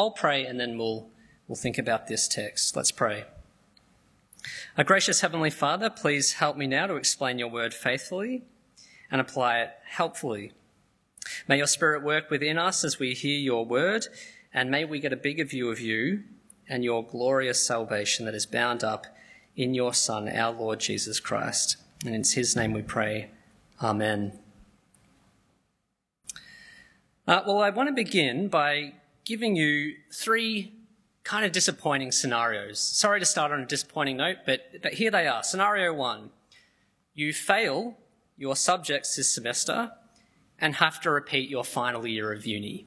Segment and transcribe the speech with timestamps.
[0.00, 1.10] I'll pray and then we'll,
[1.46, 2.74] we'll think about this text.
[2.74, 3.24] Let's pray.
[4.78, 8.44] Our gracious Heavenly Father, please help me now to explain your word faithfully
[9.10, 10.52] and apply it helpfully.
[11.46, 14.06] May your Spirit work within us as we hear your word,
[14.54, 16.22] and may we get a bigger view of you
[16.66, 19.06] and your glorious salvation that is bound up
[19.54, 21.76] in your Son, our Lord Jesus Christ.
[22.06, 23.28] And it's his name we pray.
[23.82, 24.38] Amen.
[27.28, 28.94] Uh, well, I want to begin by
[29.24, 30.72] giving you three
[31.24, 32.80] kind of disappointing scenarios.
[32.80, 34.60] Sorry to start on a disappointing note, but,
[34.92, 35.42] here they are.
[35.42, 36.30] Scenario one
[37.14, 37.98] you fail
[38.36, 39.90] your subjects this semester
[40.58, 42.86] and have to repeat your final year of uni.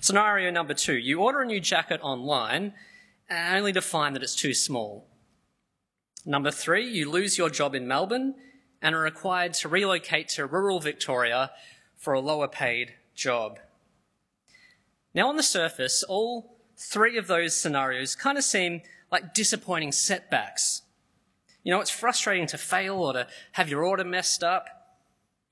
[0.00, 2.74] Scenario number two you order a new jacket online
[3.30, 5.06] only to find that it's too small.
[6.24, 8.34] Number three, you lose your job in Melbourne
[8.82, 11.50] and are required to relocate to rural Victoria
[11.96, 13.58] for a lower paid job.
[15.14, 20.82] Now, on the surface, all three of those scenarios kind of seem like disappointing setbacks.
[21.64, 24.68] You know, it's frustrating to fail or to have your order messed up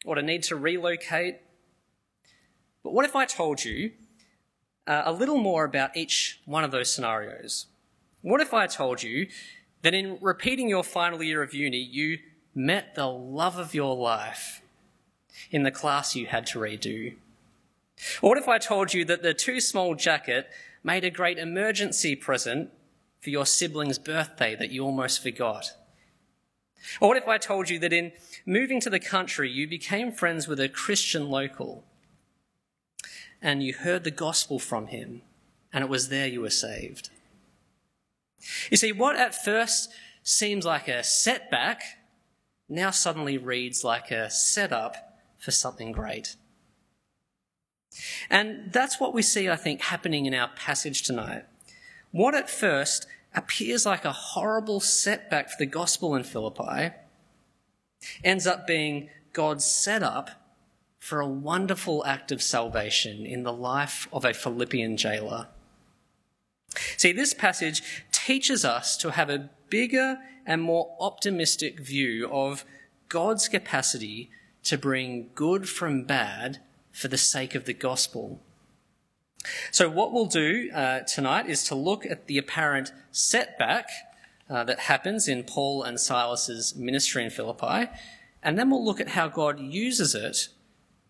[0.04, 1.40] or to need to relocate.
[2.82, 3.92] But what if I told you
[4.86, 7.66] uh, a little more about each one of those scenarios?
[8.22, 9.26] What if I told you
[9.82, 12.18] that in repeating your final year of uni, you
[12.54, 14.62] met the love of your life
[15.50, 17.14] in the class you had to redo?
[18.20, 20.48] What if I told you that the too small jacket
[20.82, 22.70] made a great emergency present
[23.20, 25.72] for your sibling's birthday that you almost forgot?
[27.00, 28.12] Or what if I told you that in
[28.44, 31.84] moving to the country, you became friends with a Christian local
[33.42, 35.22] and you heard the gospel from him,
[35.72, 37.10] and it was there you were saved?
[38.70, 41.82] You see, what at first seems like a setback
[42.68, 46.36] now suddenly reads like a setup for something great.
[48.30, 51.44] And that's what we see, I think, happening in our passage tonight.
[52.10, 56.94] What at first appears like a horrible setback for the gospel in Philippi
[58.24, 60.30] ends up being God's setup
[60.98, 65.48] for a wonderful act of salvation in the life of a Philippian jailer.
[66.96, 72.64] See, this passage teaches us to have a bigger and more optimistic view of
[73.08, 74.30] God's capacity
[74.64, 76.60] to bring good from bad
[76.96, 78.40] for the sake of the gospel.
[79.70, 83.90] So, what we'll do uh, tonight is to look at the apparent setback
[84.48, 87.90] uh, that happens in Paul and Silas's ministry in Philippi,
[88.42, 90.48] and then we'll look at how God uses it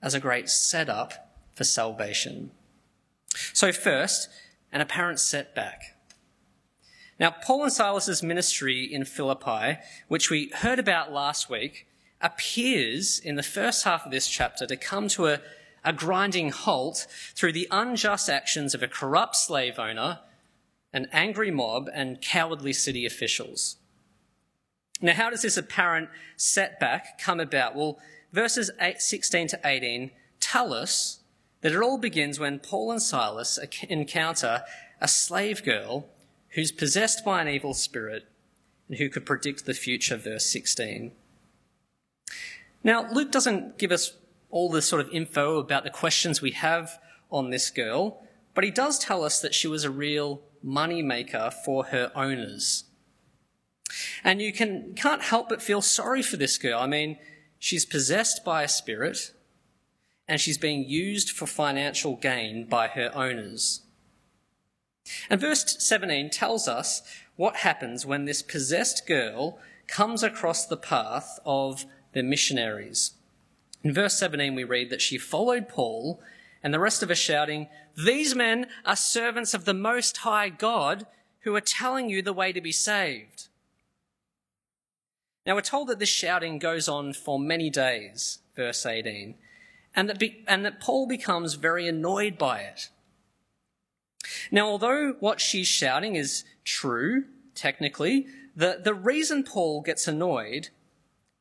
[0.03, 2.51] as a great setup for salvation.
[3.53, 4.29] So, first,
[4.73, 5.97] an apparent setback.
[7.21, 11.87] Now, Paul and Silas's ministry in Philippi, which we heard about last week,
[12.21, 15.41] appears in the first half of this chapter to come to a
[15.87, 20.19] a grinding halt through the unjust actions of a corrupt slave owner,
[20.93, 23.77] an angry mob, and cowardly city officials.
[25.01, 27.77] Now, how does this apparent setback come about?
[27.77, 27.99] Well,
[28.33, 30.11] verses 8, 16 to 18
[30.41, 31.21] tell us
[31.61, 33.59] that it all begins when Paul and Silas
[33.89, 34.65] encounter
[35.01, 36.09] a slave girl
[36.51, 38.25] who's possessed by an evil spirit
[38.89, 41.13] and who could predict the future, verse 16.
[42.83, 44.13] Now, Luke doesn't give us
[44.57, 46.99] all the sort of info about the questions we have
[47.31, 48.23] on this girl,
[48.55, 52.85] but he does tell us that she was a real money maker for her owners.
[54.25, 56.81] And you can, can't help but feel sorry for this girl.
[56.81, 57.19] I mean,
[57.59, 59.35] she's possessed by a spirit
[60.27, 63.83] and she's being used for financial gain by her owners.
[65.29, 67.03] And verse 17 tells us
[67.37, 71.85] what happens when this possessed girl comes across the path of
[72.15, 73.16] the missionaries.
[73.87, 76.21] In verse 17, we read that she followed Paul
[76.61, 81.07] and the rest of us shouting, These men are servants of the Most High God
[81.43, 83.47] who are telling you the way to be saved.
[85.47, 89.37] Now we're told that this shouting goes on for many days, verse 18,
[89.95, 92.89] and that, be, and that Paul becomes very annoyed by it.
[94.51, 98.27] Now, although what she's shouting is true, technically,
[98.57, 100.71] the, the reason Paul gets annoyed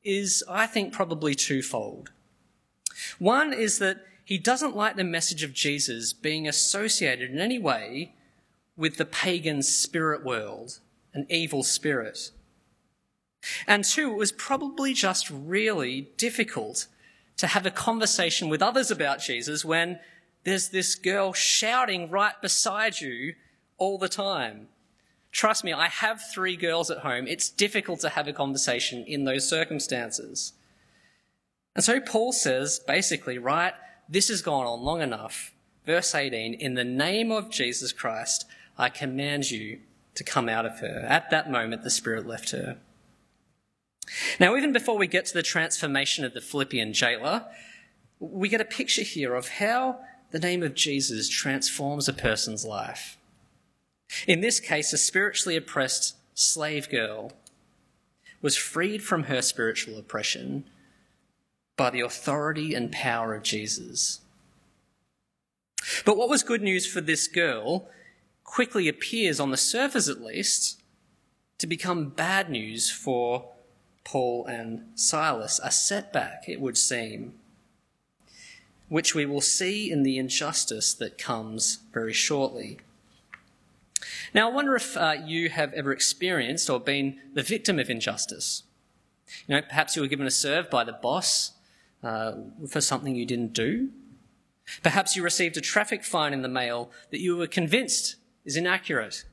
[0.03, 2.11] is, I think, probably twofold.
[3.19, 8.13] One is that he doesn't like the message of Jesus being associated in any way
[8.75, 10.79] with the pagan spirit world,
[11.13, 12.31] an evil spirit.
[13.67, 16.87] And two, it was probably just really difficult
[17.37, 19.99] to have a conversation with others about Jesus when
[20.43, 23.35] there's this girl shouting right beside you
[23.77, 24.67] all the time.
[25.31, 27.27] Trust me, I have three girls at home.
[27.27, 30.53] It's difficult to have a conversation in those circumstances.
[31.75, 33.73] And so Paul says, basically, right,
[34.07, 35.51] this has gone on long enough.
[35.85, 38.45] Verse 18 In the name of Jesus Christ,
[38.77, 39.79] I command you
[40.15, 41.05] to come out of her.
[41.07, 42.77] At that moment, the Spirit left her.
[44.39, 47.45] Now, even before we get to the transformation of the Philippian jailer,
[48.19, 49.99] we get a picture here of how
[50.31, 53.17] the name of Jesus transforms a person's life.
[54.27, 57.31] In this case, a spiritually oppressed slave girl
[58.41, 60.65] was freed from her spiritual oppression
[61.77, 64.21] by the authority and power of Jesus.
[66.05, 67.87] But what was good news for this girl
[68.43, 70.81] quickly appears, on the surface at least,
[71.57, 73.49] to become bad news for
[74.03, 77.33] Paul and Silas, a setback, it would seem,
[78.87, 82.77] which we will see in the injustice that comes very shortly.
[84.33, 88.63] Now, I wonder if uh, you have ever experienced or been the victim of injustice.
[89.47, 91.54] You know, perhaps you were given a serve by the boss
[92.05, 92.33] uh,
[92.69, 93.89] for something you didn't do.
[94.83, 98.15] Perhaps you received a traffic fine in the mail that you were convinced
[98.45, 99.25] is inaccurate.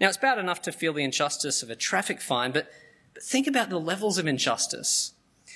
[0.00, 2.68] Now, it's bad enough to feel the injustice of a traffic fine, but,
[3.12, 5.14] but think about the levels of injustice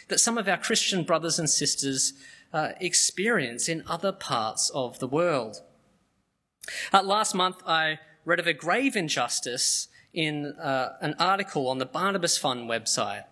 [0.09, 2.13] that some of our Christian brothers and sisters
[2.53, 5.63] uh, experience in other parts of the world.
[6.93, 11.87] Uh, last month, I read of a grave injustice in uh, an article on the
[11.87, 13.25] Barnabas Fund website.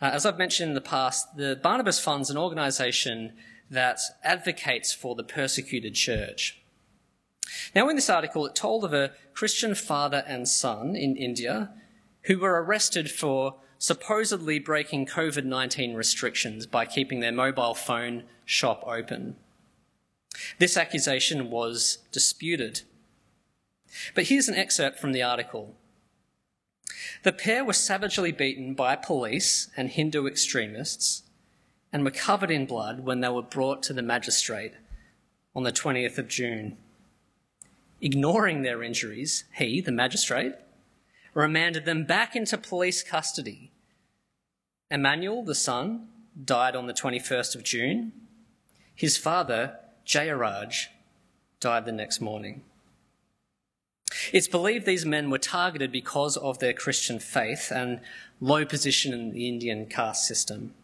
[0.00, 3.32] Uh, as I've mentioned in the past, the Barnabas Fund is an organisation
[3.70, 6.60] that advocates for the persecuted church.
[7.74, 11.70] Now, in this article, it told of a Christian father and son in India
[12.22, 18.82] who were arrested for supposedly breaking COVID 19 restrictions by keeping their mobile phone shop
[18.86, 19.36] open.
[20.58, 22.82] This accusation was disputed.
[24.14, 25.74] But here's an excerpt from the article.
[27.22, 31.22] The pair were savagely beaten by police and Hindu extremists
[31.92, 34.74] and were covered in blood when they were brought to the magistrate
[35.54, 36.76] on the 20th of June.
[38.00, 40.54] Ignoring their injuries, he, the magistrate,
[41.32, 43.72] remanded them back into police custody.
[44.90, 46.08] Emmanuel, the son,
[46.44, 48.12] died on the 21st of June.
[48.94, 50.86] His father, Jayaraj,
[51.60, 52.62] died the next morning.
[54.32, 58.00] It's believed these men were targeted because of their Christian faith and
[58.40, 60.74] low position in the Indian caste system.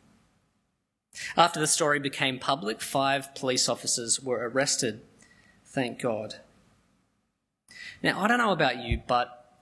[1.36, 5.02] After the story became public, five police officers were arrested.
[5.64, 6.36] Thank God.
[8.02, 9.60] Now, I don't know about you, but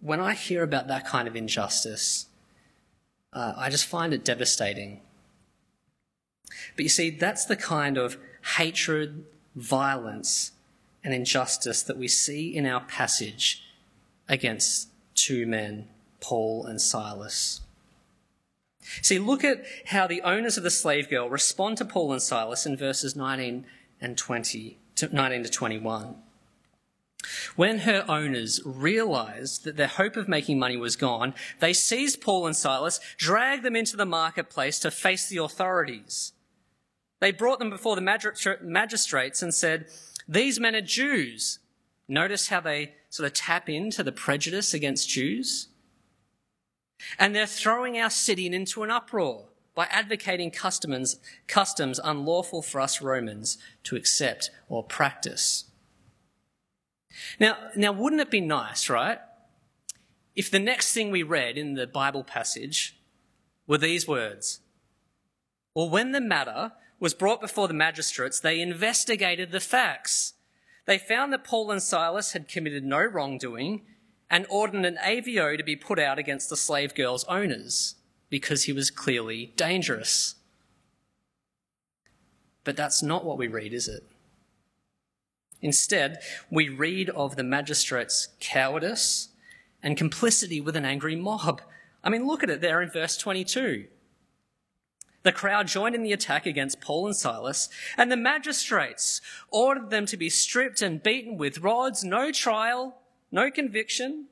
[0.00, 2.26] when I hear about that kind of injustice,
[3.32, 5.00] uh, I just find it devastating.
[6.74, 8.16] But you see, that's the kind of
[8.56, 9.24] hatred,
[9.54, 10.52] violence,
[11.06, 13.62] and injustice that we see in our passage
[14.28, 15.86] against two men,
[16.20, 17.60] Paul and Silas.
[19.02, 22.66] See, look at how the owners of the slave girl respond to Paul and Silas
[22.66, 23.64] in verses 19
[24.00, 24.78] and 20,
[25.12, 26.16] 19 to 21.
[27.54, 32.48] When her owners realized that their hope of making money was gone, they seized Paul
[32.48, 36.32] and Silas, dragged them into the marketplace to face the authorities.
[37.20, 39.86] They brought them before the magistrates and said,
[40.28, 41.58] These men are Jews.
[42.08, 45.68] Notice how they sort of tap into the prejudice against Jews.
[47.18, 53.02] And they're throwing our city into an uproar by advocating customs, customs unlawful for us
[53.02, 55.64] Romans to accept or practice.
[57.38, 59.18] Now, now, wouldn't it be nice, right,
[60.34, 62.98] if the next thing we read in the Bible passage
[63.66, 64.60] were these words?
[65.74, 70.34] Or when the matter was brought before the magistrates, they investigated the facts.
[70.86, 73.82] They found that Paul and Silas had committed no wrongdoing
[74.30, 77.96] and ordered an AVO to be put out against the slave girl's owners
[78.30, 80.36] because he was clearly dangerous.
[82.64, 84.02] But that's not what we read, is it?
[85.62, 86.18] Instead,
[86.50, 89.28] we read of the magistrate's cowardice
[89.82, 91.62] and complicity with an angry mob.
[92.02, 93.86] I mean, look at it there in verse 22.
[95.26, 100.06] The crowd joined in the attack against Paul and Silas, and the magistrates ordered them
[100.06, 102.98] to be stripped and beaten with rods, no trial,
[103.32, 104.26] no conviction.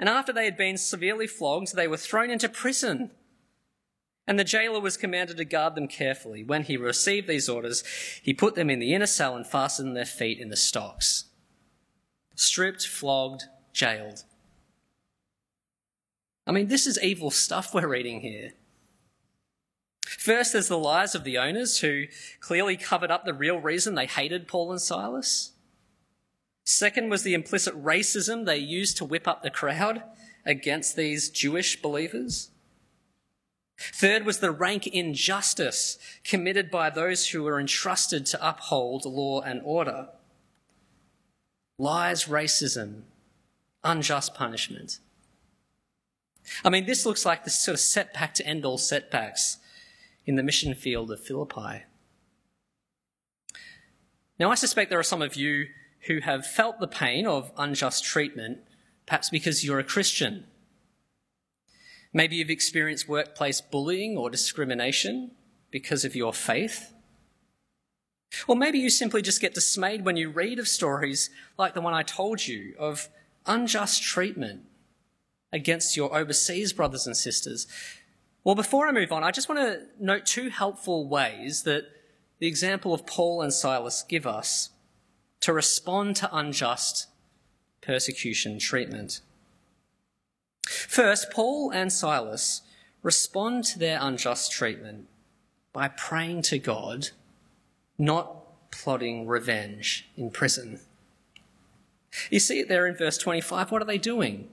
[0.00, 3.12] And after they had been severely flogged, they were thrown into prison.
[4.26, 6.42] And the jailer was commanded to guard them carefully.
[6.42, 7.84] When he received these orders,
[8.24, 11.26] he put them in the inner cell and fastened their feet in the stocks.
[12.34, 14.24] Stripped, flogged, jailed.
[16.48, 18.54] I mean, this is evil stuff we're reading here.
[20.26, 22.06] First, there's the lies of the owners who
[22.40, 25.52] clearly covered up the real reason they hated Paul and Silas.
[26.64, 30.02] Second was the implicit racism they used to whip up the crowd
[30.44, 32.50] against these Jewish believers.
[33.78, 39.62] Third was the rank injustice committed by those who were entrusted to uphold law and
[39.62, 40.08] order.
[41.78, 43.02] Lies, racism,
[43.84, 44.98] unjust punishment.
[46.64, 49.58] I mean, this looks like the sort of setback to end all setbacks
[50.26, 51.84] in the mission field of Philippi.
[54.38, 55.66] Now, I suspect there are some of you
[56.06, 58.58] who have felt the pain of unjust treatment,
[59.06, 60.44] perhaps because you're a Christian.
[62.12, 65.30] Maybe you've experienced workplace bullying or discrimination
[65.70, 66.92] because of your faith.
[68.46, 71.94] Or maybe you simply just get dismayed when you read of stories like the one
[71.94, 73.08] I told you of
[73.46, 74.62] unjust treatment
[75.52, 77.66] against your overseas brothers and sisters.
[78.46, 81.86] Well, before I move on, I just want to note two helpful ways that
[82.38, 84.70] the example of Paul and Silas give us
[85.40, 87.08] to respond to unjust
[87.80, 89.20] persecution treatment.
[90.64, 92.62] First, Paul and Silas
[93.02, 95.08] respond to their unjust treatment
[95.72, 97.08] by praying to God,
[97.98, 100.78] not plotting revenge in prison.
[102.30, 103.72] You see it there in verse 25.
[103.72, 104.50] What are they doing?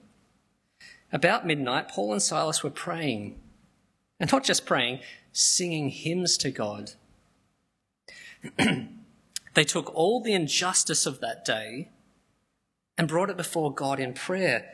[1.11, 3.39] About midnight, Paul and Silas were praying.
[4.19, 4.99] And not just praying,
[5.31, 6.91] singing hymns to God.
[9.53, 11.89] they took all the injustice of that day
[12.97, 14.69] and brought it before God in prayer.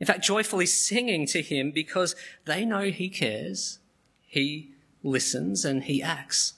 [0.00, 3.78] In fact, joyfully singing to Him because they know He cares,
[4.22, 6.54] He listens, and He acts.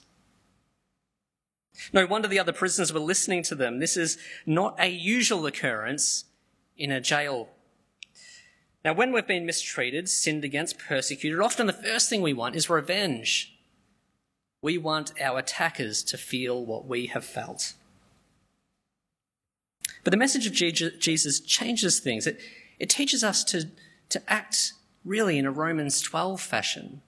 [1.93, 3.79] No wonder the other prisoners were listening to them.
[3.79, 6.25] This is not a usual occurrence
[6.75, 7.49] in a jail.
[8.87, 12.69] Now, when we've been mistreated, sinned against, persecuted, often the first thing we want is
[12.69, 13.53] revenge.
[14.61, 17.73] We want our attackers to feel what we have felt.
[20.05, 22.25] But the message of Jesus changes things.
[22.25, 22.39] It,
[22.79, 23.71] it teaches us to,
[24.07, 24.71] to act
[25.03, 27.01] really in a Romans 12 fashion.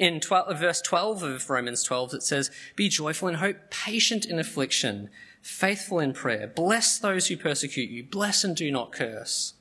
[0.00, 4.40] In 12, verse 12 of Romans 12, it says, Be joyful in hope, patient in
[4.40, 5.10] affliction,
[5.42, 6.48] faithful in prayer.
[6.48, 8.02] Bless those who persecute you.
[8.02, 9.54] Bless and do not curse.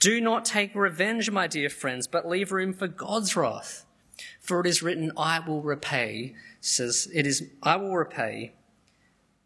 [0.00, 3.84] Do not take revenge, my dear friends, but leave room for God's wrath.
[4.40, 8.52] For it is written, I will repay, says, it is, I will repay,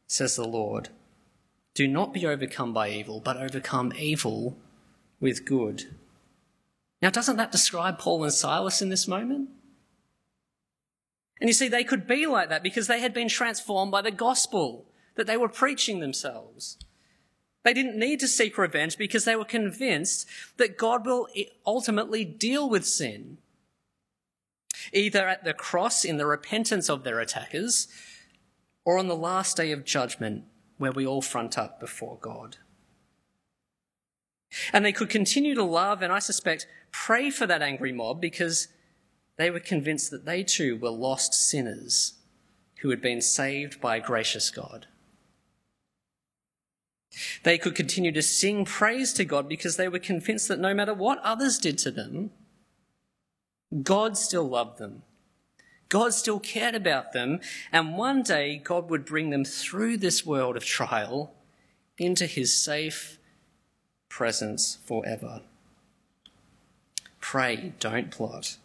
[0.07, 0.91] says the Lord.
[1.75, 4.57] Do not be overcome by evil, but overcome evil
[5.21, 5.95] with good.
[7.03, 9.49] Now, doesn't that describe Paul and Silas in this moment?
[11.41, 14.11] And you see, they could be like that because they had been transformed by the
[14.11, 14.85] gospel
[15.15, 16.77] that they were preaching themselves.
[17.63, 20.27] They didn't need to seek revenge because they were convinced
[20.57, 21.29] that God will
[21.67, 23.39] ultimately deal with sin.
[24.93, 27.87] Either at the cross in the repentance of their attackers,
[28.85, 30.45] or on the last day of judgment
[30.79, 32.57] where we all front up before God.
[34.73, 38.69] And they could continue to love and I suspect pray for that angry mob because
[39.37, 42.15] they were convinced that they too were lost sinners
[42.81, 44.87] who had been saved by a gracious God.
[47.43, 50.95] They could continue to sing praise to God because they were convinced that no matter
[50.95, 52.31] what others did to them,
[53.83, 55.03] God still loved them.
[55.89, 57.41] God still cared about them,
[57.73, 61.35] and one day God would bring them through this world of trial
[61.99, 63.19] into his safe
[64.09, 65.43] presence forever.
[67.21, 68.57] Pray, don't plot.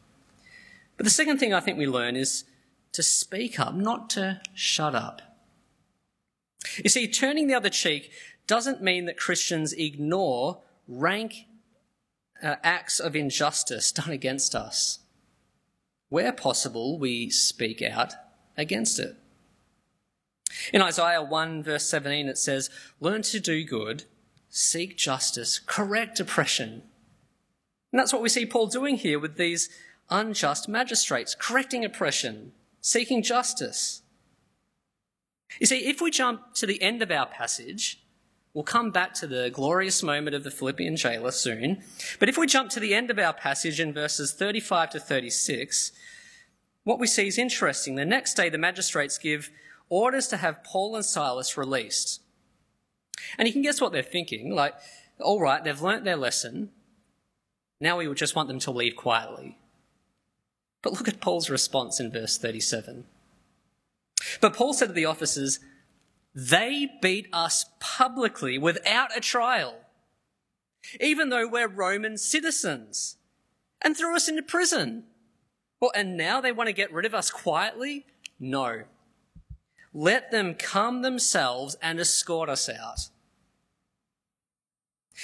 [0.98, 2.46] But the second thing I think we learn is
[2.94, 5.22] to speak up, not to shut up.
[6.84, 8.12] You see, turning the other cheek
[8.48, 11.46] doesn't mean that Christians ignore rank
[12.44, 15.00] uh, acts of injustice done against us.
[16.10, 18.14] Where possible, we speak out
[18.58, 19.16] against it.
[20.72, 24.04] In Isaiah 1, verse 17, it says, Learn to do good,
[24.50, 26.84] seek justice, correct oppression.
[27.92, 29.70] And that's what we see Paul doing here with these
[30.10, 34.02] unjust magistrates, correcting oppression, seeking justice.
[35.60, 38.05] You see, if we jump to the end of our passage,
[38.56, 41.84] we'll come back to the glorious moment of the Philippian jailer soon.
[42.20, 45.92] But if we jump to the end of our passage in verses 35 to 36,
[46.86, 47.96] what we see is interesting.
[47.96, 49.52] The next day, the magistrates give
[49.90, 52.22] orders to have Paul and Silas released.
[53.38, 54.56] And you can guess what they're thinking.
[54.56, 54.74] Like,
[55.20, 56.70] all right, they've learnt their lesson.
[57.82, 59.58] Now we would just want them to leave quietly.
[60.82, 63.06] But look at Paul's response in verse 37.
[64.40, 65.60] But Paul said to the officers,
[66.36, 69.76] They beat us publicly without a trial,
[71.00, 73.18] even though we're Roman citizens,
[73.82, 75.06] and threw us into prison.
[75.80, 78.06] Well, and now they want to get rid of us quietly?
[78.40, 78.84] No.
[79.94, 83.10] Let them come themselves and escort us out.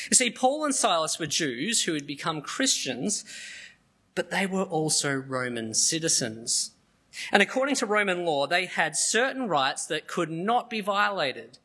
[0.10, 3.26] You see, Paul and Silas were Jews who had become Christians
[4.16, 6.72] but they were also Roman citizens.
[7.32, 11.58] And according to Roman law, they had certain rights that could not be violated.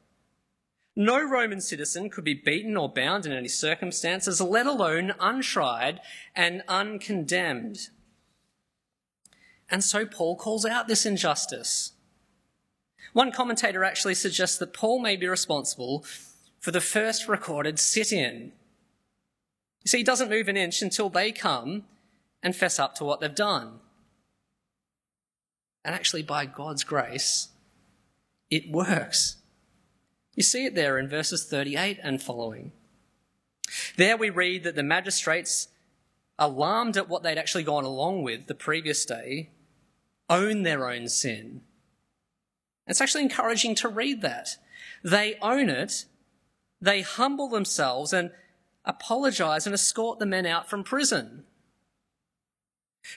[0.97, 6.01] No Roman citizen could be beaten or bound in any circumstances, let alone untried
[6.35, 7.91] and uncondemned.
[9.69, 11.93] And so Paul calls out this injustice.
[13.13, 16.05] One commentator actually suggests that Paul may be responsible
[16.61, 18.53] for the first recorded sit in.
[19.85, 21.85] You see, he doesn't move an inch until they come
[22.43, 23.81] and fess up to what they've done.
[25.87, 27.51] And actually, by God's grace,
[28.51, 29.37] it works.
[30.35, 32.73] You see it there in verses 38 and following.
[33.97, 35.69] There we read that the magistrates,
[36.41, 39.51] alarmed at what they'd actually gone along with the previous day,
[40.29, 41.61] own their own sin.
[42.89, 44.57] It's actually encouraging to read that.
[45.05, 46.05] They own it,
[46.81, 48.33] they humble themselves and
[48.85, 51.45] apologize and escort the men out from prison.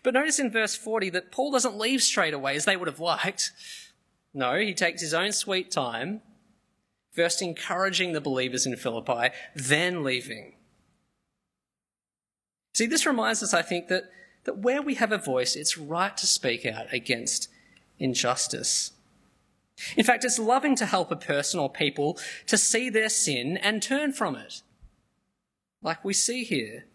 [0.03, 2.99] But notice in verse 40 that Paul doesn't leave straight away as they would have
[2.99, 3.51] liked.
[4.33, 6.21] No, he takes his own sweet time,
[7.11, 10.53] first encouraging the believers in Philippi, then leaving.
[12.73, 14.05] See, this reminds us, I think, that,
[14.45, 17.49] that where we have a voice, it's right to speak out against
[17.97, 18.91] injustice.
[19.95, 22.17] In fact, it's loving to help a person or people
[22.47, 24.61] to see their sin and turn from it,
[25.81, 26.85] like we see here.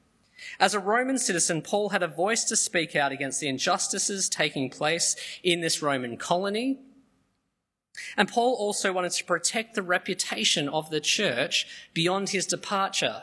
[0.60, 4.70] As a Roman citizen, Paul had a voice to speak out against the injustices taking
[4.70, 6.80] place in this Roman colony.
[8.16, 13.22] And Paul also wanted to protect the reputation of the church beyond his departure.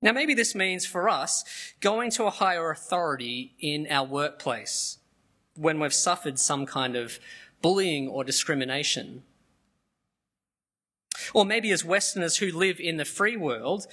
[0.00, 1.44] Now, maybe this means for us
[1.80, 4.98] going to a higher authority in our workplace
[5.56, 7.18] when we've suffered some kind of
[7.60, 9.24] bullying or discrimination.
[11.34, 13.88] Or maybe as Westerners who live in the free world,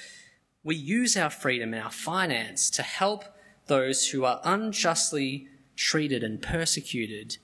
[0.65, 3.23] we use our freedom and our finance to help
[3.67, 7.37] those who are unjustly treated and persecuted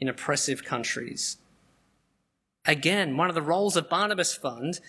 [0.00, 1.36] in oppressive countries.
[2.66, 4.80] Again, one of the roles of Barnabas Fund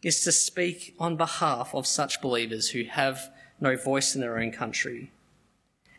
[0.00, 4.52] is to speak on behalf of such believers who have no voice in their own
[4.52, 5.10] country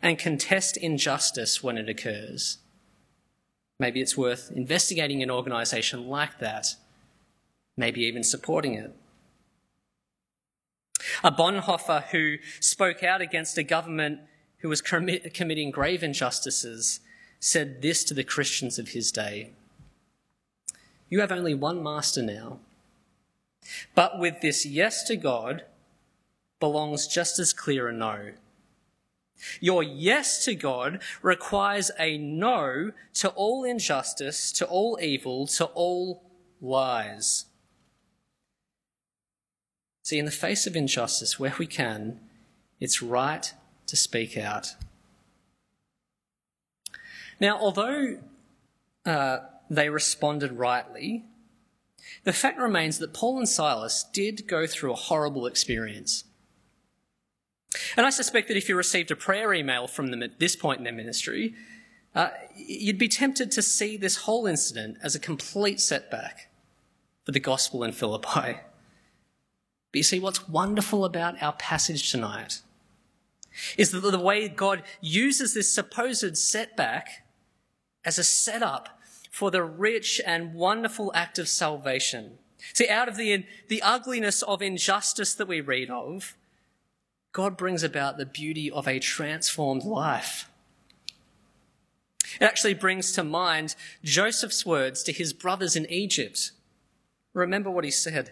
[0.01, 2.59] and contest injustice when it occurs.
[3.77, 6.75] Maybe it's worth investigating an organisation like that,
[7.75, 8.95] maybe even supporting it.
[11.23, 14.19] A Bonhoeffer who spoke out against a government
[14.59, 16.99] who was commit, committing grave injustices
[17.39, 19.51] said this to the Christians of his day
[21.09, 22.59] You have only one master now.
[23.95, 25.63] But with this yes to God
[26.59, 28.31] belongs just as clear a no.
[29.61, 36.23] Your yes to God requires a no to all injustice, to all evil, to all
[36.61, 37.45] lies.
[40.09, 42.19] See, in the face of injustice, where we can,
[42.79, 43.53] it's right
[43.85, 44.73] to speak out.
[47.39, 48.17] Now, although
[49.05, 49.37] uh,
[49.69, 51.25] they responded rightly,
[52.23, 56.23] the fact remains that Paul and Silas did go through a horrible experience.
[57.95, 60.79] And I suspect that if you received a prayer email from them at this point
[60.79, 61.53] in their ministry,
[62.15, 66.49] uh, you'd be tempted to see this whole incident as a complete setback
[67.27, 68.61] for the gospel in Philippi.
[69.91, 72.61] But you see, what's wonderful about our passage tonight
[73.77, 77.25] is that the way God uses this supposed setback
[78.05, 78.99] as a setup
[79.31, 82.37] for the rich and wonderful act of salvation.
[82.73, 86.35] See, out of the, the ugliness of injustice that we read of,
[87.31, 90.49] God brings about the beauty of a transformed life.
[92.39, 96.51] It actually brings to mind Joseph's words to his brothers in Egypt.
[97.33, 98.31] Remember what he said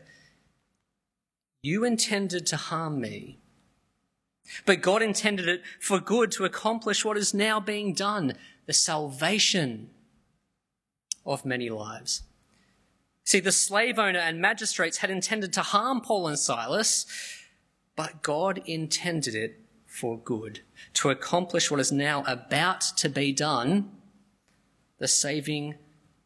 [1.68, 3.40] you intended to harm me,
[4.66, 8.34] but God intended it for good to accomplish what is now being done
[8.66, 9.90] the salvation
[11.26, 12.24] of many lives.
[13.26, 17.06] See, the slave owner and magistrates had intended to harm Paul and Silas,
[17.98, 20.62] but God intended it for good,
[20.94, 23.92] to accomplish what is now about to be done
[25.00, 25.76] the saving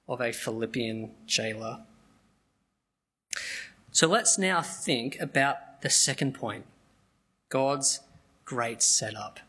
[0.07, 1.85] of a Philippian jailer.
[3.91, 6.65] So let's now think about the second point
[7.49, 7.99] God's
[8.45, 9.39] great setup.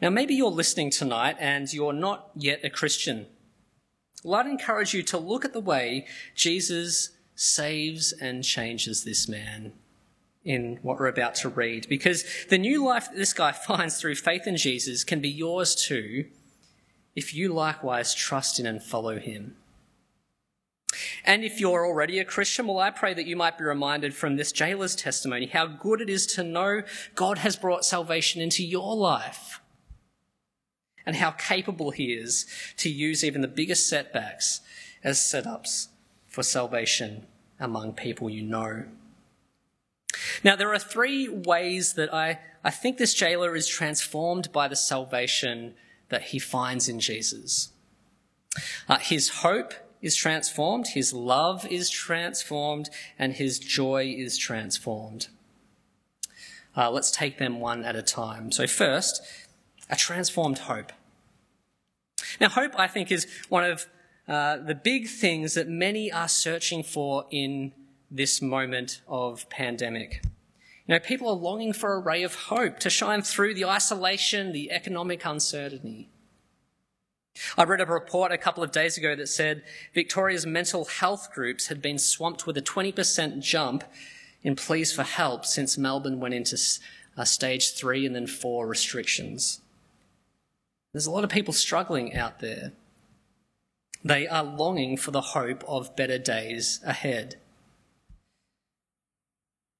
[0.00, 3.26] Now, maybe you're listening tonight and you're not yet a Christian.
[4.22, 9.72] Well, I'd encourage you to look at the way Jesus saves and changes this man
[10.44, 14.14] in what we're about to read, because the new life that this guy finds through
[14.14, 16.26] faith in Jesus can be yours too
[17.16, 19.56] if you likewise trust in and follow him.
[21.24, 24.36] And if you're already a Christian, well, I pray that you might be reminded from
[24.36, 26.82] this jailer's testimony how good it is to know
[27.14, 29.60] God has brought salvation into your life
[31.04, 32.46] and how capable he is
[32.78, 34.60] to use even the biggest setbacks
[35.04, 35.88] as setups
[36.26, 37.26] for salvation
[37.60, 38.84] among people you know.
[40.42, 44.76] Now, there are three ways that I, I think this jailer is transformed by the
[44.76, 45.74] salvation
[46.08, 47.72] that he finds in Jesus.
[48.88, 49.74] Uh, his hope
[50.06, 52.88] is transformed, his love is transformed,
[53.18, 55.28] and his joy is transformed.
[56.76, 58.52] Uh, let's take them one at a time.
[58.52, 59.20] So, first,
[59.90, 60.92] a transformed hope.
[62.40, 63.86] Now, hope, I think, is one of
[64.28, 67.72] uh, the big things that many are searching for in
[68.10, 70.22] this moment of pandemic.
[70.86, 74.52] You know, people are longing for a ray of hope to shine through the isolation,
[74.52, 76.08] the economic uncertainty.
[77.56, 79.62] I read a report a couple of days ago that said
[79.94, 83.84] Victoria's mental health groups had been swamped with a 20% jump
[84.42, 86.58] in pleas for help since Melbourne went into
[87.16, 89.60] uh, stage three and then four restrictions.
[90.92, 92.72] There's a lot of people struggling out there.
[94.04, 97.36] They are longing for the hope of better days ahead.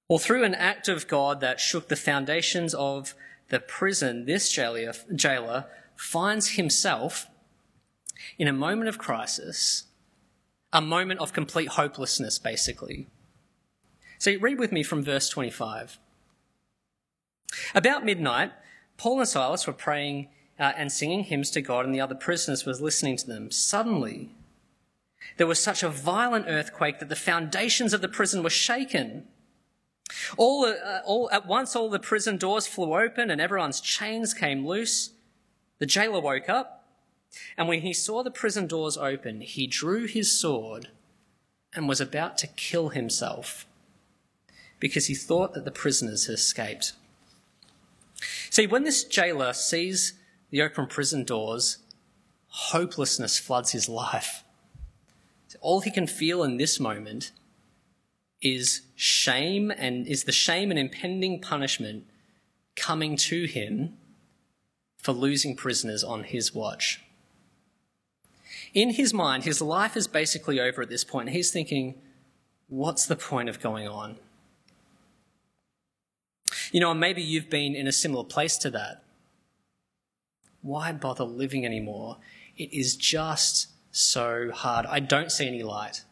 [0.08, 3.14] Well, through an act of God that shook the foundations of
[3.48, 5.66] the prison, this jailer, jailer
[5.96, 7.28] finds himself
[8.38, 9.84] in a moment of crisis,
[10.72, 13.06] a moment of complete hopelessness, basically.
[14.18, 15.98] So read with me from verse 25.
[17.74, 18.52] About midnight,
[18.96, 22.64] Paul and Silas were praying uh, and singing hymns to God, and the other prisoners
[22.64, 23.50] was listening to them.
[23.50, 24.34] Suddenly,
[25.36, 29.26] there was such a violent earthquake that the foundations of the prison were shaken.
[30.36, 34.66] All, uh, all, at once, all the prison doors flew open and everyone's chains came
[34.66, 35.10] loose.
[35.78, 36.75] The jailer woke up,
[37.56, 40.88] and when he saw the prison doors open, he drew his sword
[41.74, 43.66] and was about to kill himself
[44.78, 46.92] because he thought that the prisoners had escaped.
[48.50, 50.14] See, when this jailer sees
[50.50, 51.78] the open prison doors,
[52.48, 54.44] hopelessness floods his life.
[55.60, 57.32] All he can feel in this moment
[58.40, 62.04] is shame and is the shame and impending punishment
[62.76, 63.96] coming to him
[64.98, 67.02] for losing prisoners on his watch.
[68.76, 71.30] In his mind, his life is basically over at this point.
[71.30, 71.94] He's thinking,
[72.68, 74.16] what's the point of going on?
[76.72, 79.02] You know, maybe you've been in a similar place to that.
[80.60, 82.18] Why bother living anymore?
[82.58, 84.84] It is just so hard.
[84.84, 86.04] I don't see any light.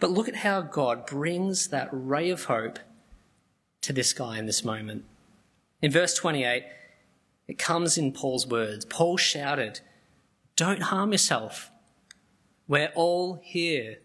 [0.00, 2.80] But look at how God brings that ray of hope
[3.82, 5.04] to this guy in this moment.
[5.80, 6.64] In verse 28,
[7.46, 8.84] it comes in Paul's words.
[8.86, 9.82] Paul shouted,
[10.60, 11.70] Don't harm yourself.
[12.68, 14.00] We're all here.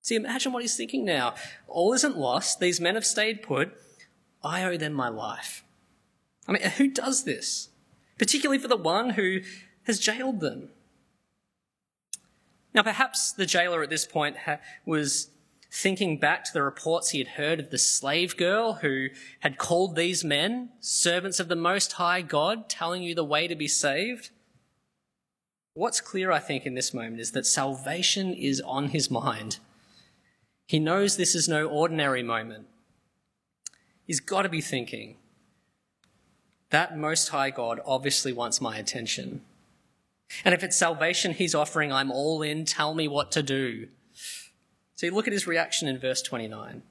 [0.00, 1.34] See, imagine what he's thinking now.
[1.66, 2.58] All isn't lost.
[2.58, 3.74] These men have stayed put.
[4.42, 5.64] I owe them my life.
[6.46, 7.68] I mean, who does this?
[8.18, 9.40] Particularly for the one who
[9.82, 10.70] has jailed them.
[12.72, 15.28] Now, perhaps the jailer at this point ha- was
[15.70, 19.08] thinking back to the reports he had heard of the slave girl who
[19.40, 23.54] had called these men servants of the Most High God, telling you the way to
[23.54, 24.30] be saved.
[25.78, 29.60] What's clear, I think, in this moment is that salvation is on his mind.
[30.66, 32.66] He knows this is no ordinary moment.
[34.04, 35.18] He's got to be thinking,
[36.70, 39.42] that Most High God obviously wants my attention.
[40.44, 43.86] And if it's salvation he's offering, I'm all in, tell me what to do.
[44.96, 46.82] See, look at his reaction in verse 29.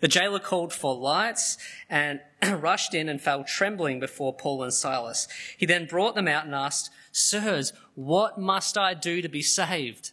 [0.00, 2.20] The jailer called for lights and
[2.56, 5.28] rushed in and fell trembling before Paul and Silas.
[5.56, 10.12] He then brought them out and asked, Sirs, what must I do to be saved?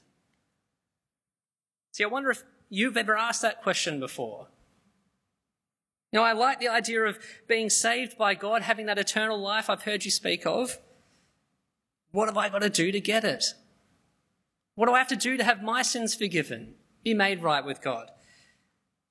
[1.91, 4.47] See, I wonder if you've ever asked that question before.
[6.11, 9.69] You know, I like the idea of being saved by God, having that eternal life
[9.69, 10.79] I've heard you speak of.
[12.11, 13.53] What have I got to do to get it?
[14.75, 17.81] What do I have to do to have my sins forgiven, be made right with
[17.81, 18.11] God?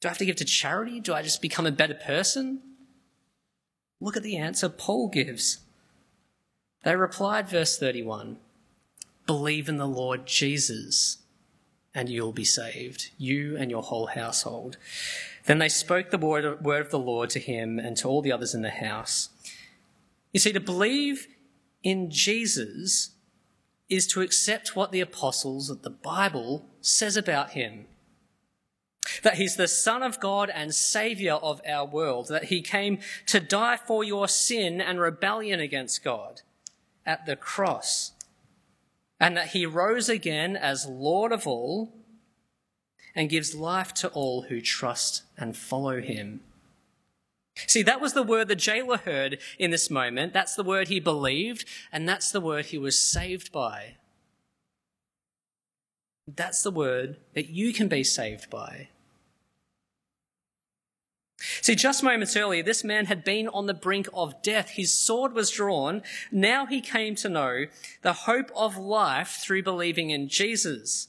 [0.00, 1.00] Do I have to give to charity?
[1.00, 2.60] Do I just become a better person?
[4.00, 5.58] Look at the answer Paul gives.
[6.84, 8.38] They replied, verse 31
[9.26, 11.18] Believe in the Lord Jesus,
[11.94, 14.78] and you'll be saved, you and your whole household.
[15.46, 18.54] Then they spoke the word of the Lord to him and to all the others
[18.54, 19.30] in the house.
[20.32, 21.26] You see, to believe
[21.82, 23.10] in Jesus
[23.88, 27.86] is to accept what the apostles of the Bible says about him.
[29.22, 33.40] That he's the Son of God and Saviour of our world, that he came to
[33.40, 36.42] die for your sin and rebellion against God
[37.06, 38.12] at the cross.
[39.20, 41.92] and that he rose again as Lord of all
[43.14, 46.40] and gives life to all who trust and follow him.
[47.66, 50.32] See, that was the word the jailer heard in this moment.
[50.32, 53.96] That's the word he believed, and that's the word he was saved by.
[56.28, 58.90] That's the word that you can be saved by.
[61.38, 64.70] See, just moments earlier, this man had been on the brink of death.
[64.70, 66.02] His sword was drawn.
[66.32, 67.66] Now he came to know
[68.02, 71.08] the hope of life through believing in Jesus.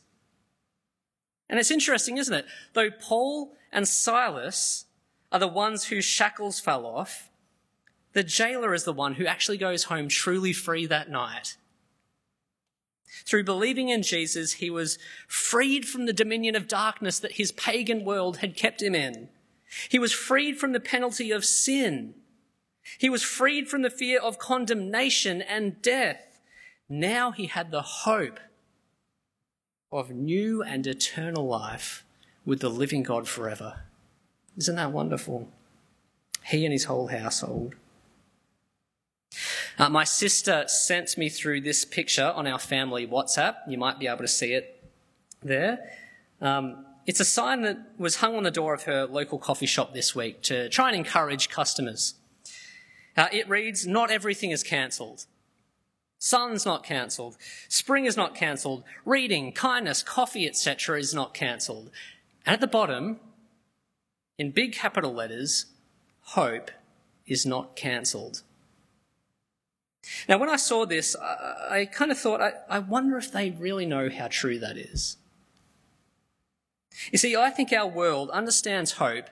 [1.49, 2.45] And it's interesting, isn't it?
[2.73, 4.85] Though Paul and Silas
[5.31, 7.29] are the ones whose shackles fell off,
[8.13, 11.57] the jailer is the one who actually goes home truly free that night.
[13.25, 18.05] Through believing in Jesus, he was freed from the dominion of darkness that his pagan
[18.05, 19.29] world had kept him in.
[19.89, 22.15] He was freed from the penalty of sin.
[22.97, 26.39] He was freed from the fear of condemnation and death.
[26.88, 28.39] Now he had the hope
[29.91, 32.03] of new and eternal life
[32.45, 33.82] with the living God forever.
[34.58, 35.49] Isn't that wonderful?
[36.45, 37.75] He and his whole household.
[39.77, 43.55] Uh, my sister sent me through this picture on our family WhatsApp.
[43.67, 44.84] You might be able to see it
[45.41, 45.79] there.
[46.41, 49.95] Um, it's a sign that was hung on the door of her local coffee shop
[49.95, 52.13] this week to try and encourage customers.
[53.17, 55.25] Uh, it reads, Not everything is cancelled.
[56.19, 57.35] Sun's not cancelled.
[57.67, 58.83] Spring is not cancelled.
[59.05, 60.99] Reading, kindness, coffee, etc.
[60.99, 61.89] is not cancelled.
[62.45, 63.19] And at the bottom,
[64.37, 65.65] in big capital letters,
[66.21, 66.69] hope
[67.25, 68.43] is not cancelled.
[70.27, 73.49] Now, when I saw this, I, I kind of thought, I, I wonder if they
[73.49, 75.17] really know how true that is.
[77.12, 79.30] You see, I think our world understands hope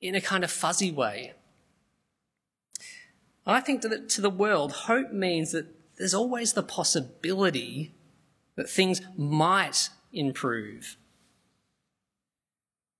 [0.00, 1.32] in a kind of fuzzy way.
[3.46, 7.94] I think that to the world, hope means that there's always the possibility
[8.56, 10.96] that things might improve.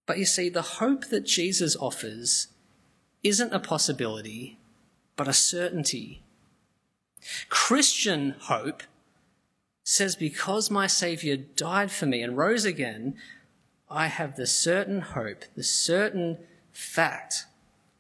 [0.07, 2.49] But you see, the hope that Jesus offers
[3.23, 4.59] isn't a possibility,
[5.17, 6.23] but a certainty.
[7.49, 8.83] Christian hope
[9.85, 13.17] says, Because my Saviour died for me and rose again,
[13.91, 16.39] I have the certain hope, the certain
[16.73, 17.47] fact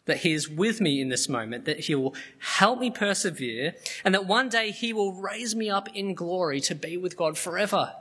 [0.04, 3.74] that He is with me in this moment, that He will help me persevere,
[4.04, 7.38] and that one day He will raise me up in glory to be with God
[7.38, 7.94] forever.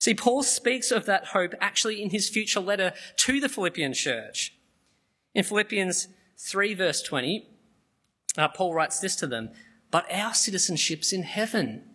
[0.00, 4.54] See, Paul speaks of that hope actually in his future letter to the Philippian church.
[5.34, 6.08] In Philippians
[6.38, 7.48] 3, verse 20,
[8.36, 9.50] uh, Paul writes this to them
[9.90, 11.87] But our citizenship's in heaven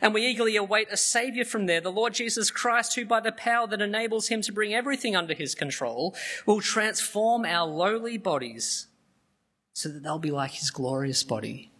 [0.00, 3.32] and we eagerly await a Saviour from there, the Lord Jesus Christ, who by the
[3.32, 6.14] power that enables him to bring everything under his control
[6.46, 8.86] will transform our lowly bodies
[9.74, 11.70] so that they'll be like his glorious body.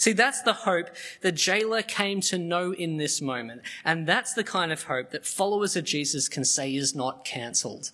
[0.00, 0.88] See, that's the hope
[1.20, 3.60] the jailer came to know in this moment.
[3.84, 7.90] And that's the kind of hope that followers of Jesus can say is not cancelled.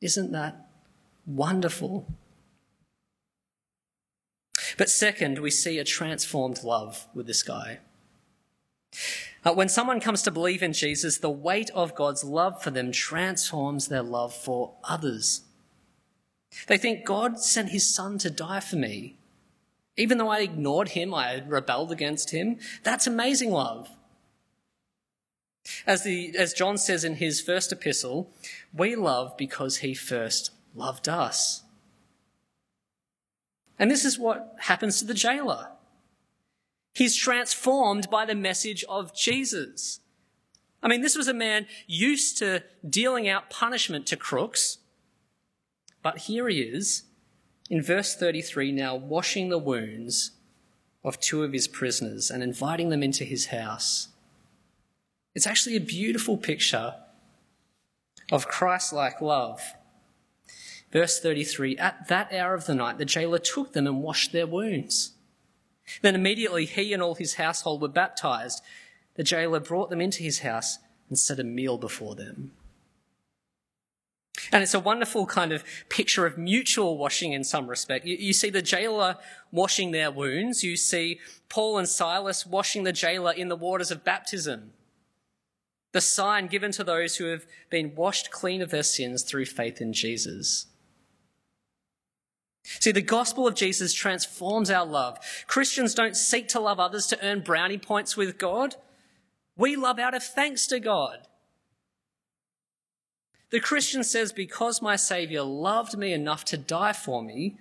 [0.00, 0.68] Isn't that
[1.26, 2.06] wonderful?
[4.76, 7.78] But second, we see a transformed love with this guy.
[9.44, 12.92] Uh, when someone comes to believe in Jesus, the weight of God's love for them
[12.92, 15.42] transforms their love for others.
[16.68, 19.16] They think God sent his son to die for me.
[19.96, 22.58] Even though I ignored him, I rebelled against him.
[22.82, 23.90] That's amazing love.
[25.86, 28.30] As, the, as John says in his first epistle,
[28.72, 31.62] we love because he first loved us.
[33.78, 35.68] And this is what happens to the jailer.
[36.94, 40.00] He's transformed by the message of Jesus.
[40.82, 44.78] I mean, this was a man used to dealing out punishment to crooks,
[46.02, 47.04] but here he is
[47.70, 50.32] in verse 33 now washing the wounds
[51.04, 54.08] of two of his prisoners and inviting them into his house.
[55.34, 56.94] It's actually a beautiful picture
[58.30, 59.60] of Christ like love.
[60.92, 64.46] Verse 33 At that hour of the night, the jailer took them and washed their
[64.46, 65.12] wounds.
[66.02, 68.62] Then immediately he and all his household were baptized.
[69.14, 70.78] The jailer brought them into his house
[71.08, 72.52] and set a meal before them.
[74.50, 78.06] And it's a wonderful kind of picture of mutual washing in some respect.
[78.06, 79.16] You, you, see the jailer
[79.50, 80.62] washing their wounds.
[80.62, 84.72] You see Paul and Silas washing the jailer in the waters of baptism.
[85.92, 89.80] The sign given to those who have been washed clean of their sins through faith
[89.80, 90.66] in Jesus.
[92.64, 95.18] See, the gospel of Jesus transforms our love.
[95.46, 98.76] Christians don't seek to love others to earn brownie points with God.
[99.56, 101.26] We love out of thanks to God.
[103.50, 107.58] The Christian says, Because my Saviour loved me enough to die for me,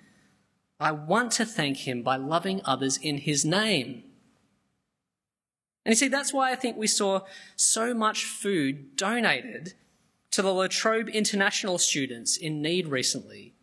[0.80, 4.04] I want to thank him by loving others in his name.
[5.86, 7.22] And you see, that's why I think we saw
[7.56, 9.74] so much food donated
[10.32, 13.54] to the La Trobe International students in need recently.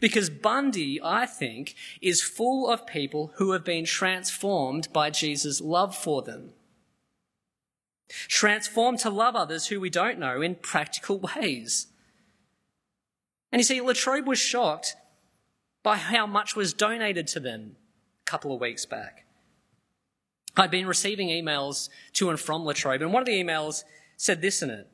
[0.00, 5.96] Because Bundy, I think, is full of people who have been transformed by Jesus' love
[5.96, 6.50] for them.
[8.08, 11.88] Transformed to love others who we don't know in practical ways.
[13.50, 14.94] And you see, La Trobe was shocked
[15.82, 17.76] by how much was donated to them
[18.22, 19.24] a couple of weeks back.
[20.56, 23.84] I'd been receiving emails to and from La Trobe, and one of the emails
[24.16, 24.88] said this in it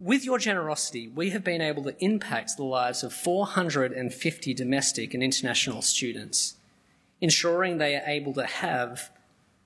[0.00, 5.22] with your generosity, we have been able to impact the lives of 450 domestic and
[5.22, 6.56] international students,
[7.20, 9.10] ensuring they are able to have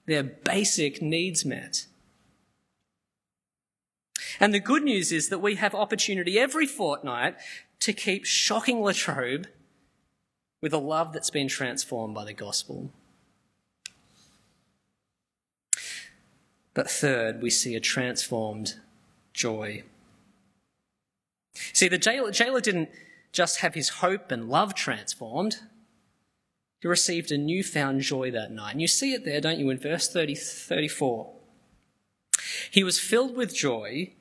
[0.07, 1.87] their basic needs met.
[4.41, 7.37] And the good news is that we have opportunity every fortnight
[7.81, 9.47] to keep shocking La Trobe
[10.61, 12.91] with a love that's been transformed by the gospel.
[16.73, 18.75] But third, we see a transformed
[19.33, 19.85] joy.
[21.55, 22.91] See, the jailer, jailer didn't
[23.33, 25.59] just have his hope and love transformed,
[26.81, 28.73] he received a newfound joy that night.
[28.73, 31.33] And you see it there, don't you, in verse 30, 34.
[32.71, 34.13] He was filled with joy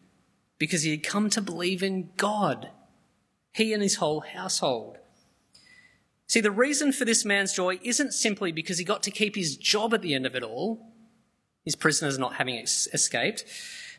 [0.57, 2.69] because he had come to believe in God,
[3.51, 4.97] he and his whole household.
[6.27, 9.57] See, the reason for this man's joy isn't simply because he got to keep his
[9.57, 10.93] job at the end of it all,
[11.65, 13.43] his prisoners not having escaped.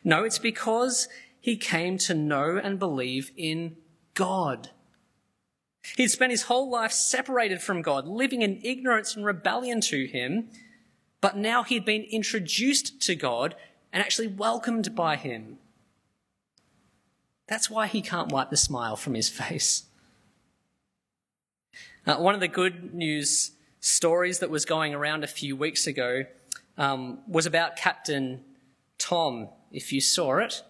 [0.03, 1.07] No, it's because
[1.45, 3.77] he came to know and believe in
[4.15, 4.71] God.
[5.95, 10.49] He'd spent his whole life separated from God, living in ignorance and rebellion to him,
[11.21, 13.53] but now he'd been introduced to God
[13.93, 15.59] and actually welcomed by him.
[17.45, 19.83] That's why he can't wipe the smile from his face.
[22.07, 26.23] Uh, one of the good news stories that was going around a few weeks ago
[26.79, 28.43] um, was about Captain
[28.97, 30.63] Tom, if you saw it.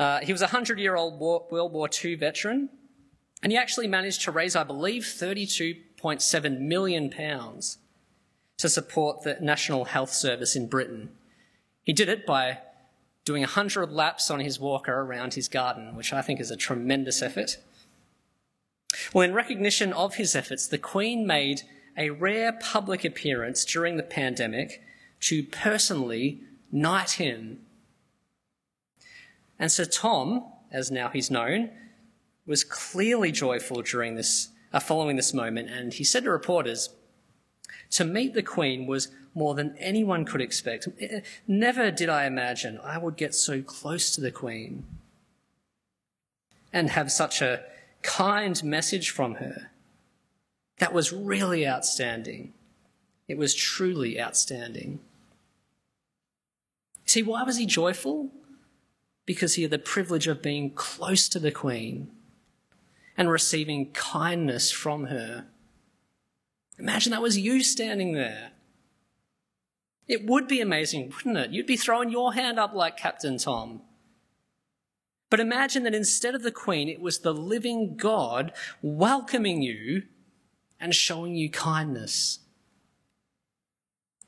[0.00, 2.70] Uh, he was a 100 year old World War II veteran,
[3.42, 10.10] and he actually managed to raise, I believe, £32.7 million to support the National Health
[10.10, 11.10] Service in Britain.
[11.84, 12.60] He did it by
[13.26, 17.20] doing 100 laps on his walker around his garden, which I think is a tremendous
[17.20, 17.58] effort.
[19.12, 21.60] Well, in recognition of his efforts, the Queen made
[21.98, 24.80] a rare public appearance during the pandemic
[25.20, 26.40] to personally
[26.72, 27.66] knight him
[29.60, 31.70] and Sir Tom, as now he's known,
[32.46, 36.88] was clearly joyful during this, uh, following this moment, and he said to reporters,
[37.90, 40.88] to meet the Queen was more than anyone could expect.
[41.46, 44.84] Never did I imagine I would get so close to the Queen
[46.72, 47.62] and have such a
[48.02, 49.70] kind message from her.
[50.78, 52.54] That was really outstanding.
[53.28, 55.00] It was truly outstanding.
[57.04, 58.30] See, why was he joyful?
[59.30, 62.10] Because he had the privilege of being close to the Queen
[63.16, 65.46] and receiving kindness from her.
[66.80, 68.50] Imagine that was you standing there.
[70.08, 71.50] It would be amazing, wouldn't it?
[71.52, 73.82] You'd be throwing your hand up like Captain Tom.
[75.30, 78.50] But imagine that instead of the Queen, it was the living God
[78.82, 80.02] welcoming you
[80.80, 82.40] and showing you kindness.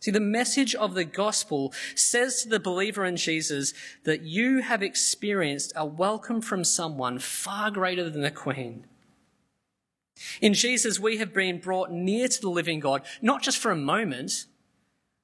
[0.02, 4.82] See, the message of the gospel says to the believer in Jesus that you have
[4.82, 8.84] experienced a welcome from someone far greater than the Queen.
[10.40, 13.76] In Jesus, we have been brought near to the living God, not just for a
[13.76, 14.46] moment,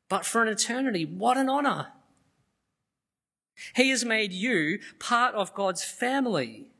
[0.09, 1.05] but for an eternity.
[1.05, 1.89] What an honor!
[3.75, 6.71] He has made you part of God's family.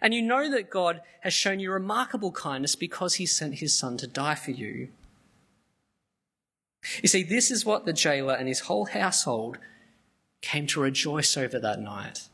[0.00, 3.98] And you know that God has shown you remarkable kindness because he sent his son
[3.98, 4.88] to die for you.
[7.02, 9.58] You see, this is what the jailer and his whole household
[10.40, 12.28] came to rejoice over that night.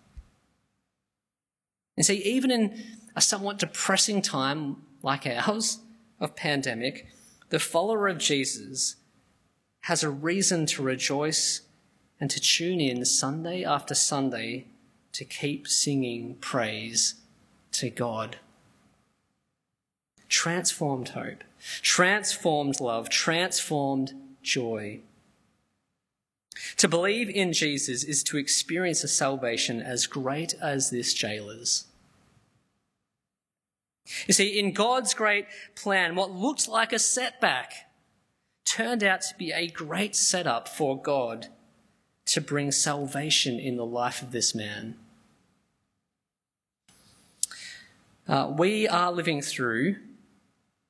[1.97, 2.83] And see, even in
[3.15, 5.79] a somewhat depressing time like ours
[6.21, 7.09] of pandemic,
[7.51, 8.97] the follower of Jesus
[9.83, 11.63] has a reason to rejoice
[12.21, 14.67] and to tune in Sunday after Sunday
[15.13, 17.17] to keep singing praise
[17.73, 18.37] to God.
[20.29, 21.45] Transformed hope,
[21.83, 25.01] transformed love, transformed joy.
[26.77, 31.87] To believe in Jesus is to experience a salvation as great as this jailer's.
[34.27, 37.91] You see, in God's great plan, what looked like a setback
[38.65, 41.49] turned out to be a great setup for God
[42.27, 44.97] to bring salvation in the life of this man.
[48.29, 49.97] Uh, we are living through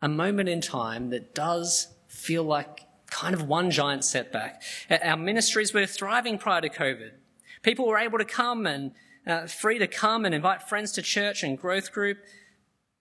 [0.01, 2.82] a moment in time that does feel like
[3.13, 4.63] kind of one giant setback.
[4.91, 7.11] Our ministries were thriving prior to COVID.
[7.63, 8.93] People were able to come and
[9.27, 12.19] uh, free to come and invite friends to church and growth group,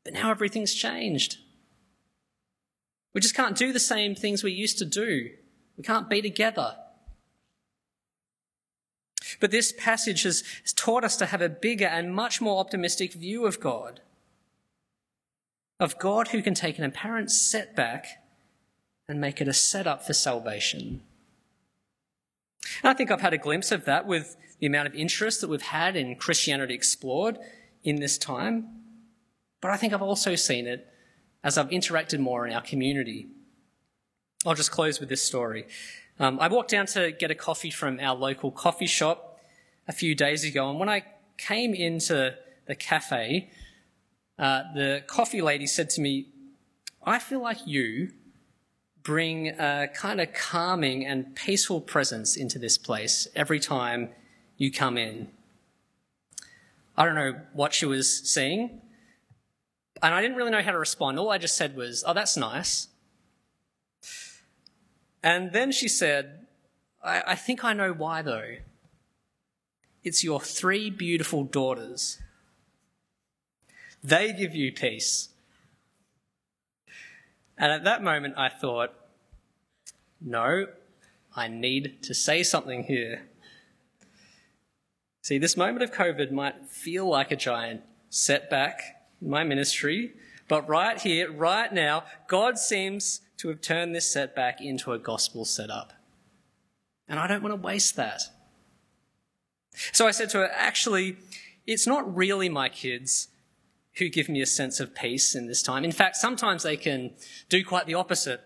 [0.04, 1.38] but now everything's changed.
[3.14, 5.30] We just can't do the same things we used to do.
[5.78, 6.76] We can't be together.
[9.40, 13.14] But this passage has, has taught us to have a bigger and much more optimistic
[13.14, 14.02] view of God.
[15.80, 18.21] Of God who can take an apparent setback
[19.12, 21.02] and make it a setup for salvation.
[22.82, 25.50] And I think I've had a glimpse of that with the amount of interest that
[25.50, 27.38] we've had in Christianity Explored
[27.84, 28.68] in this time.
[29.60, 30.88] But I think I've also seen it
[31.44, 33.28] as I've interacted more in our community.
[34.46, 35.68] I'll just close with this story.
[36.18, 39.40] Um, I walked down to get a coffee from our local coffee shop
[39.88, 41.04] a few days ago, and when I
[41.38, 42.36] came into
[42.66, 43.50] the cafe,
[44.40, 46.28] uh, the coffee lady said to me,
[47.04, 48.12] I feel like you
[49.04, 54.10] bring a kind of calming and peaceful presence into this place every time
[54.58, 55.30] you come in.
[56.98, 58.82] I don't know what she was seeing,
[60.04, 61.18] and I didn't really know how to respond.
[61.18, 62.88] All I just said was, Oh, that's nice.
[65.24, 66.48] And then she said,
[67.04, 68.56] I, I think I know why, though.
[70.04, 72.20] It's your three beautiful daughters.
[74.04, 75.30] They give you peace.
[77.58, 78.94] And at that moment, I thought,
[80.20, 80.68] no,
[81.36, 83.24] I need to say something here.
[85.24, 88.82] See, this moment of COVID might feel like a giant setback
[89.22, 90.14] in my ministry,
[90.48, 95.46] but right here, right now, God seems to have turned this setback into a gospel
[95.46, 95.94] setup.
[97.08, 98.22] And I don't want to waste that.
[99.92, 101.18] So I said to her, actually,
[101.66, 103.30] it's not really my kids
[104.02, 105.86] who give me a sense of peace in this time.
[105.86, 107.12] In fact, sometimes they can
[107.50, 108.42] do quite the opposite.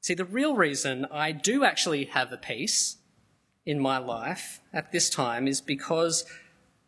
[0.00, 2.96] See, the real reason I do actually have a peace
[3.66, 6.24] in my life at this time is because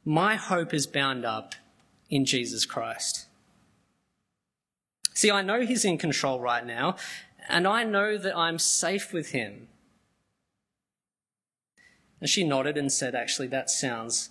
[0.02, 1.54] my hope is bound up
[2.08, 3.26] in Jesus Christ.
[5.12, 6.96] See, I know He's in control right now,
[7.50, 9.68] and I know that I'm safe with Him.
[12.18, 14.30] And she nodded and said, Actually, that sounds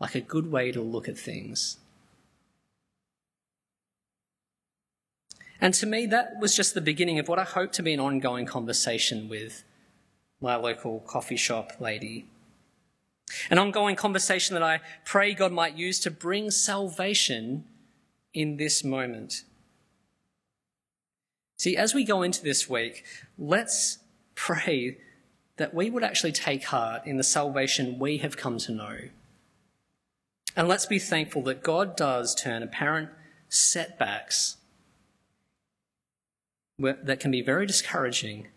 [0.00, 1.78] like a good way to look at things.
[5.60, 8.00] And to me, that was just the beginning of what I hope to be an
[8.00, 9.64] ongoing conversation with
[10.40, 12.26] my local coffee shop lady.
[13.50, 17.64] An ongoing conversation that I pray God might use to bring salvation
[18.32, 19.42] in this moment.
[21.58, 23.04] See, as we go into this week,
[23.36, 23.98] let's
[24.36, 24.98] pray
[25.56, 28.98] that we would actually take heart in the salvation we have come to know.
[30.58, 33.10] And let's be thankful that God does turn apparent
[33.48, 34.56] setbacks
[36.80, 38.48] that can be very discouraging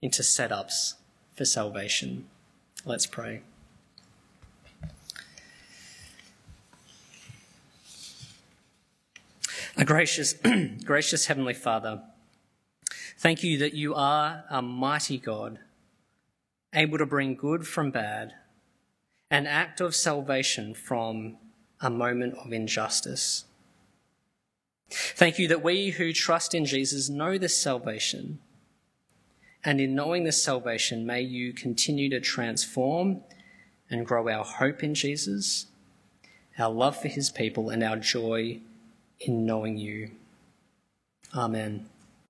[0.00, 0.94] into setups
[1.34, 2.24] for salvation.
[2.86, 3.42] Let's pray.
[9.76, 10.32] A gracious,
[10.84, 12.00] gracious Heavenly Father,
[13.18, 15.58] thank you that you are a mighty God,
[16.72, 18.32] able to bring good from bad,
[19.30, 21.36] an act of salvation from
[21.80, 23.44] a moment of injustice.
[24.90, 28.38] Thank you that we who trust in Jesus know this salvation.
[29.64, 33.22] And in knowing this salvation, may you continue to transform
[33.90, 35.66] and grow our hope in Jesus,
[36.58, 38.60] our love for his people, and our joy
[39.20, 40.10] in knowing you.
[41.34, 41.86] Amen.